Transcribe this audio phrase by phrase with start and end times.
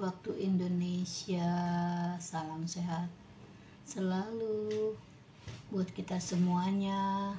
[0.00, 1.50] waktu Indonesia,
[2.18, 3.10] salam sehat
[3.82, 4.94] selalu
[5.68, 7.32] buat kita semuanya.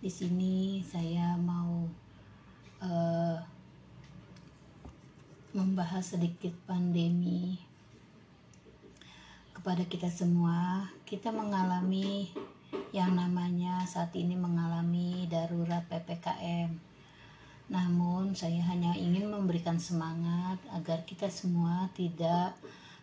[0.00, 1.88] Di sini saya mau
[2.84, 3.38] uh,
[5.56, 7.56] membahas sedikit pandemi
[9.56, 10.88] kepada kita semua.
[11.08, 12.28] Kita mengalami
[12.92, 16.95] yang namanya saat ini mengalami darurat PPKM.
[17.66, 22.54] Namun saya hanya ingin memberikan semangat agar kita semua tidak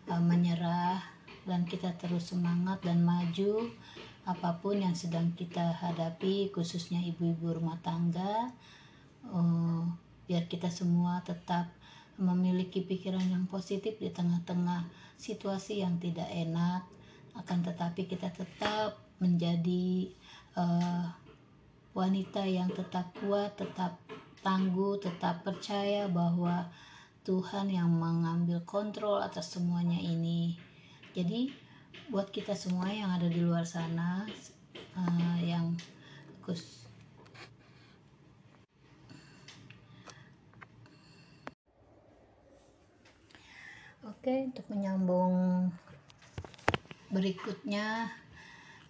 [0.08, 1.04] uh, menyerah
[1.44, 3.68] dan kita terus semangat dan maju
[4.24, 8.48] apa pun yang sedang kita hadapi khususnya ibu-ibu rumah tangga.
[9.28, 9.84] Uh,
[10.24, 11.68] biar kita semua tetap
[12.16, 14.88] memiliki pikiran yang positif di tengah-tengah
[15.20, 16.88] situasi yang tidak enak.
[17.36, 20.08] Akan tetapi kita tetap menjadi
[20.56, 21.12] uh,
[21.94, 23.96] wanita yang tetap kuat tetap
[24.42, 26.68] tangguh tetap percaya bahwa
[27.24, 30.60] Tuhan yang mengambil kontrol atas semuanya ini.
[31.16, 31.48] Jadi
[32.12, 34.28] buat kita semua yang ada di luar sana
[34.92, 35.72] uh, yang
[36.44, 36.84] kus
[44.04, 45.68] Oke, untuk menyambung
[47.08, 48.12] berikutnya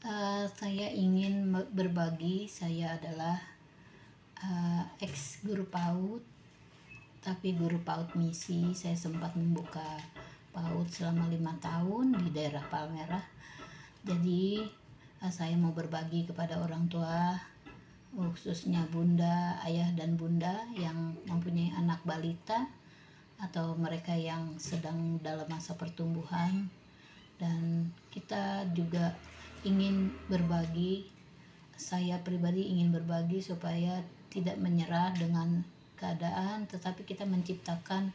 [0.05, 2.47] uh, saya ingin berbagi.
[2.47, 3.41] Saya adalah
[4.45, 6.23] uh, ex guru PAUD
[7.25, 8.77] tapi guru PAUD misi.
[8.77, 9.85] Saya sempat membuka
[10.53, 13.25] PAUD selama lima tahun di daerah Palmerah.
[14.05, 14.61] Jadi
[15.25, 17.41] eh, saya mau berbagi kepada orang tua
[18.15, 22.71] khususnya bunda, ayah dan bunda yang mempunyai anak balita
[23.43, 26.71] atau mereka yang sedang dalam masa pertumbuhan.
[27.35, 29.11] Dan kita juga
[29.65, 31.09] ingin berbagi
[31.75, 33.99] saya pribadi ingin berbagi supaya
[34.31, 35.67] tidak menyerah dengan
[35.99, 38.15] keadaan tetapi kita menciptakan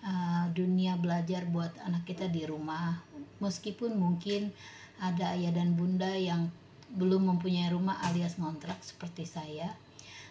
[0.00, 3.04] uh, dunia belajar buat anak kita di rumah.
[3.44, 4.54] Meskipun mungkin
[5.02, 6.48] ada ayah dan bunda yang
[6.94, 9.74] belum mempunyai rumah alias ngontrak seperti saya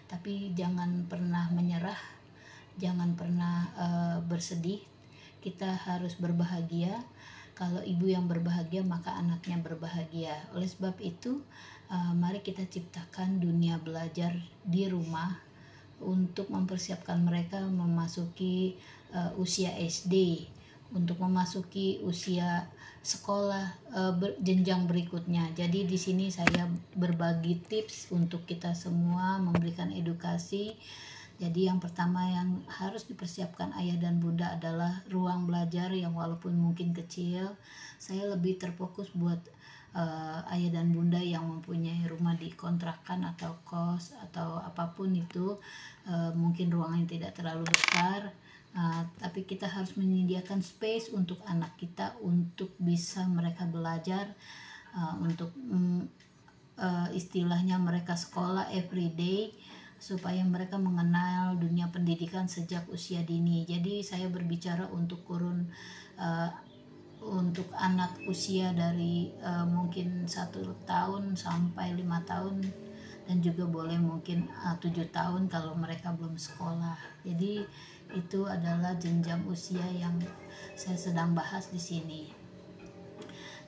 [0.08, 1.98] tapi jangan pernah menyerah
[2.78, 4.82] jangan pernah uh, bersedih.
[5.44, 7.04] Kita harus berbahagia
[7.54, 11.42] kalau ibu yang berbahagia maka anaknya berbahagia oleh sebab itu
[11.90, 14.34] uh, mari kita ciptakan dunia belajar
[14.66, 15.38] di rumah
[16.04, 18.76] untuk mempersiapkan mereka memasuki
[19.14, 20.46] uh, usia SD
[20.94, 22.70] untuk memasuki usia
[23.02, 23.82] sekolah
[24.14, 25.50] ber, jenjang berikutnya.
[25.58, 30.78] Jadi di sini saya berbagi tips untuk kita semua memberikan edukasi.
[31.44, 36.96] Jadi yang pertama yang harus dipersiapkan ayah dan bunda adalah ruang belajar yang walaupun mungkin
[36.96, 37.60] kecil.
[38.00, 39.44] Saya lebih terfokus buat
[39.92, 45.60] uh, ayah dan bunda yang mempunyai rumah di kontrakan atau kos atau apa pun itu
[46.08, 48.32] uh, mungkin ruangan yang tidak terlalu besar
[48.74, 54.34] Uh, tapi kita harus menyediakan space untuk anak kita untuk bisa mereka belajar
[54.98, 56.10] uh, untuk um,
[56.82, 59.54] uh, istilahnya mereka sekolah everyday
[60.04, 63.64] supaya mereka mengenal dunia pendidikan sejak usia dini.
[63.64, 65.72] Jadi saya berbicara untuk kurun
[66.20, 66.52] uh,
[67.24, 72.68] untuk anak usia dari uh, mungkin satu tahun sampai lima tahun
[73.24, 74.52] dan juga boleh mungkin
[74.84, 77.24] tujuh uh, tahun kalau mereka belum sekolah.
[77.24, 77.64] Jadi
[78.12, 80.20] itu adalah jenjang usia yang
[80.76, 82.28] saya sedang bahas di sini.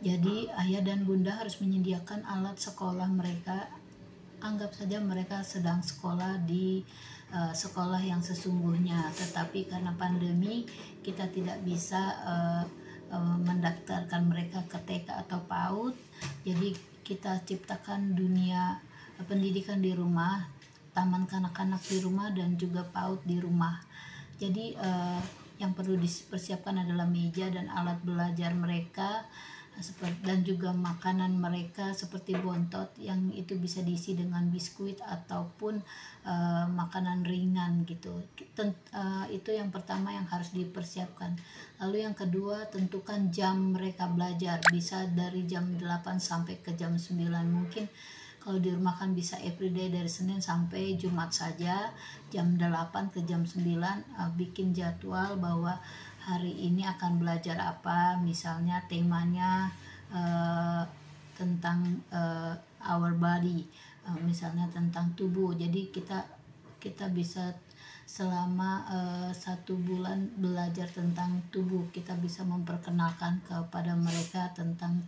[0.03, 3.71] Jadi ayah dan bunda harus menyediakan alat sekolah mereka.
[4.45, 6.85] Anggap saja mereka sedang sekolah di
[7.33, 10.69] uh, sekolah yang sesungguhnya, tetapi karena pandemi
[11.01, 12.63] kita tidak bisa uh,
[13.41, 15.97] mendaftarkan mereka ke TK atau PAUD.
[16.45, 18.77] Jadi kita ciptakan dunia
[19.25, 20.45] pendidikan di rumah,
[20.93, 23.81] taman kanak-kanak di rumah dan juga PAUD di rumah.
[24.37, 25.21] Jadi uh,
[25.57, 29.23] yang perlu dipersiapkan adalah meja dan alat belajar mereka
[30.23, 35.83] dan juga makanan mereka seperti bontot yang itu bisa diisi dengan biskuit ataupun
[36.23, 38.23] uh, makanan ringan gitu.
[38.55, 41.35] Tent, uh, itu yang pertama yang harus dipersiapkan.
[41.83, 45.83] Lalu yang kedua tentukan jam mereka belajar bisa dari jam 8
[46.23, 47.19] sampai ke jam 9
[47.51, 47.91] mungkin
[48.45, 51.89] kalau di rumah kan bisa everyday dari Senin sampai Jumat saja
[52.29, 55.81] jam 8 ke jam 9 uh, eh, bikin jadwal bahwa
[56.25, 58.17] hari ini akan belajar apa?
[58.17, 59.69] Misalnya temanya
[60.09, 60.81] uh,
[61.37, 63.61] tentang uh, our body
[64.09, 65.53] uh, misalnya tentang tubuh.
[65.53, 66.25] Jadi kita
[66.81, 67.53] kita bisa
[68.09, 71.85] selama uh, satu bulan belajar tentang tubuh.
[71.93, 75.05] Kita bisa memperkenalkan kepada mereka tentang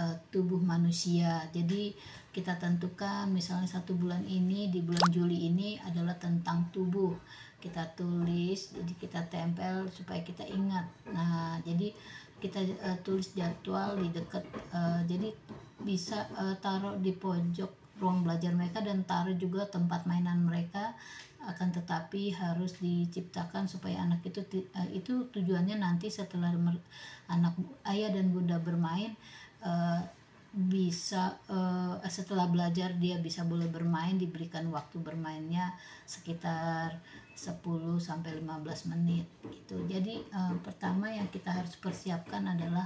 [0.00, 1.44] uh, tubuh manusia.
[1.52, 1.92] Jadi
[2.30, 7.12] kita tentukan misalnya satu bulan ini di bulan Juli ini adalah tentang tubuh
[7.60, 10.88] kita tulis jadi kita tempel supaya kita ingat.
[11.12, 11.92] Nah jadi
[12.40, 14.42] kita uh, tulis jadwal di dekat
[14.72, 15.28] uh, jadi
[15.84, 20.96] bisa uh, taruh di pojok ruang belajar mereka dan taruh juga tempat mainan mereka.
[21.40, 24.40] Akan tetapi harus diciptakan supaya anak itu
[24.76, 26.52] uh, itu tujuannya nanti setelah
[27.28, 27.54] anak
[27.88, 29.16] ayah dan bunda bermain
[29.64, 30.00] uh,
[30.50, 35.70] bisa uh, setelah belajar dia bisa boleh bermain diberikan waktu bermainnya
[36.10, 36.98] sekitar
[37.40, 37.64] 10
[37.96, 39.80] sampai 15 menit gitu.
[39.88, 42.84] Jadi uh, pertama yang kita harus persiapkan adalah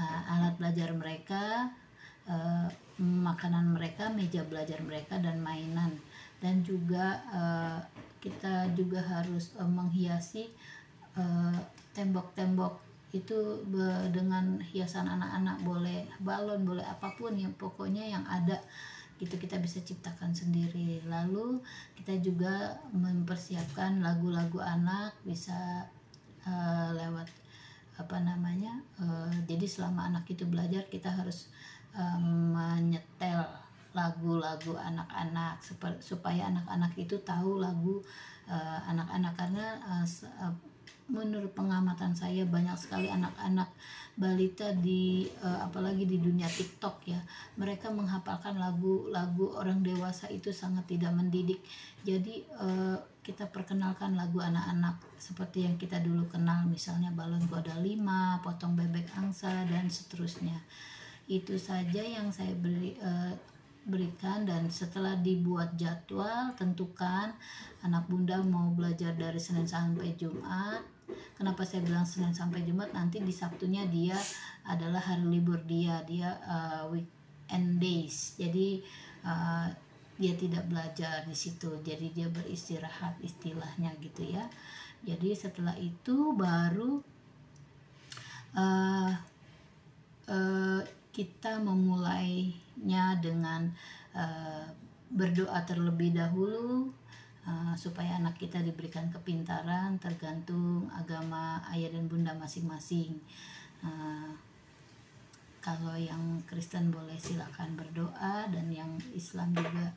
[0.00, 1.68] uh, alat belajar mereka,
[2.24, 6.00] uh, makanan mereka, meja belajar mereka dan mainan
[6.40, 7.78] dan juga uh,
[8.24, 10.48] kita juga harus uh, menghiasi
[11.92, 13.60] tembok-tembok uh, itu
[14.08, 18.56] dengan hiasan anak-anak boleh balon boleh apa pun yang pokoknya yang ada
[19.22, 20.98] gitu kita bisa ciptakan sendiri.
[21.06, 21.62] Lalu
[21.94, 25.86] kita juga mempersiapkan lagu-lagu anak bisa
[26.42, 27.30] uh, lewat
[27.92, 31.52] apa namanya uh, jadi selama anak itu belajar kita harus
[31.94, 33.46] uh, menyetel
[33.92, 35.60] lagu-lagu anak-anak
[36.00, 38.02] supaya anak-anak itu tahu lagu
[38.88, 39.32] anak-anak.
[39.32, 40.71] Uh, karena uh,
[41.12, 43.68] menurut pengamatan saya banyak sekali anak-anak
[44.16, 47.20] balita di uh, apalagi di dunia TikTok ya.
[47.60, 51.60] Mereka menghafalkan lagu-lagu orang dewasa itu sangat tidak mendidik.
[52.00, 58.40] Jadi uh, kita perkenalkan lagu anak-anak seperti yang kita dulu kenal misalnya balon goda lima
[58.40, 60.56] potong bebek angsa dan seterusnya.
[61.28, 63.51] Itu saja yang saya beri uh,
[63.82, 67.34] berikan dan setelah dibuat jadwal tentukan
[67.82, 70.86] anak bunda mau belajar dari Senin sampai Jumat.
[71.34, 72.94] Kenapa saya bilang Senin sampai Jumat?
[72.94, 74.14] Nanti di Sabtunya dia
[74.64, 76.00] adalah hari libur dia.
[76.06, 78.38] Dia uh, weekend days.
[78.38, 78.78] Jadi
[79.26, 79.66] uh,
[80.14, 81.82] dia tidak belajar di situ.
[81.82, 84.46] Jadi dia beristirahat istilahnya gitu ya.
[85.02, 87.02] Jadi setelah itu baru
[88.54, 89.12] uh,
[90.30, 90.80] uh,
[91.10, 91.58] kita
[92.76, 93.68] memulainya dengan
[94.16, 94.66] uh,
[95.12, 96.88] berdoa terlebih dahulu
[97.44, 103.20] uh, supaya anak kita diberikan kepintaran tergantung agama ayah dan bunda masing-masing.
[103.84, 104.32] Uh,
[105.62, 109.94] kalau yang Kristen boleh silakan berdoa dan yang Islam juga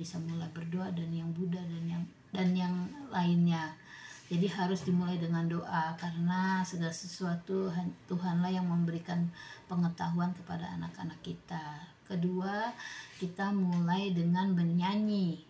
[0.00, 2.74] bisa mulai berdoa dan yang Buddha dan yang dan yang
[3.12, 3.76] lainnya.
[4.26, 7.70] Jadi harus dimulai dengan doa karena segala sesuatu
[8.10, 9.30] Tuhanlah yang memberikan
[9.70, 11.86] pengetahuan kepada anak-anak kita.
[12.06, 12.74] Kedua,
[13.22, 15.46] kita mulai dengan bernyanyi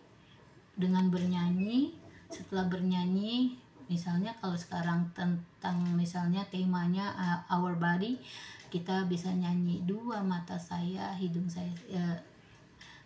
[0.77, 1.89] dengan bernyanyi
[2.29, 3.57] setelah bernyanyi
[3.89, 8.21] misalnya kalau sekarang tentang misalnya temanya uh, our body
[8.69, 12.21] kita bisa nyanyi dua mata saya hidung saya ya,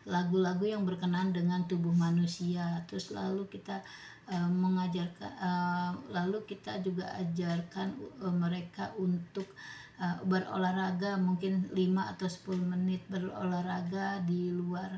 [0.03, 3.79] lagu-lagu yang berkenan dengan tubuh manusia terus lalu kita
[4.31, 7.93] uh, mengajarkan uh, lalu kita juga ajarkan
[8.23, 9.45] uh, mereka untuk
[10.25, 11.77] berolahraga mungkin 5
[12.17, 14.97] atau 10 menit berolahraga di luar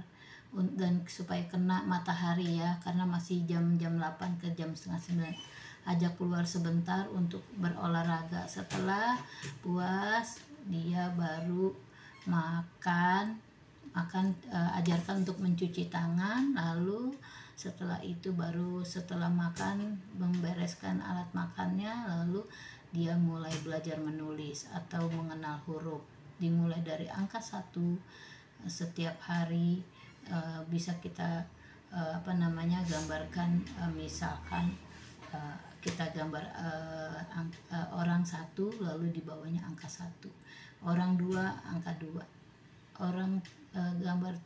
[0.80, 5.36] dan supaya kena matahari ya karena masih jam-jam 8 ke jam setengah
[5.84, 8.48] 9 ajak keluar sebentar untuk berolahraga.
[8.48, 9.20] Setelah
[9.60, 10.40] puas
[10.72, 11.76] dia baru
[12.24, 13.36] makan
[13.94, 17.03] makan uh, ajarkan untuk mencuci tangan lalu
[17.54, 22.42] setelah itu baru setelah makan membereskan alat makannya lalu
[22.94, 26.02] dia mulai belajar menulis atau mengenal huruf.
[26.38, 27.98] Dimulai dari angka satu
[28.70, 29.82] setiap hari
[30.30, 31.46] uh, bisa kita
[31.90, 33.66] uh, apa namanya gambarkan
[33.98, 34.74] misalkan
[35.82, 36.46] kita gambar
[37.34, 37.50] ang,
[37.98, 40.30] orang satu lalu di bawahnya angka satu.
[40.86, 42.22] Orang dua angka dua.
[43.02, 43.42] Orang
[43.74, 44.38] gambar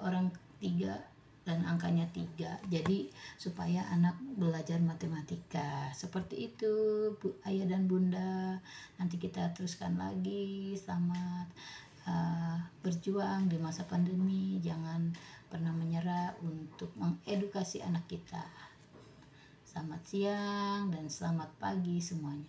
[0.00, 0.96] orang tiga
[1.44, 2.56] dan angkanya tiga.
[2.72, 5.92] Jadi supaya anak belajar matematika.
[5.92, 6.74] Seperti itu
[7.20, 8.58] bu, ayah dan bunda.
[8.96, 10.72] Nanti kita teruskan lagi.
[10.80, 11.48] Selamat
[12.08, 14.56] uh, berjuang di masa pandemi.
[14.64, 15.12] Jangan
[15.52, 18.44] pernah menyerah untuk mengedukasi anak kita.
[19.68, 22.46] Selamat siang dan selamat pagi semuanya